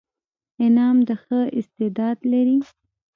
انعام 0.63 0.97
د 1.07 1.09
ښه 1.23 1.39
استعداد 1.59 2.17
لري. 2.31 2.57